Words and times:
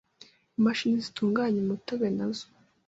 Imashini 0.57 1.03
zitunganya 1.05 1.57
umutobe 1.61 2.07
na 2.17 2.27
zo 2.35 2.45